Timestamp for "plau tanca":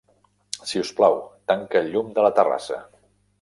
0.99-1.83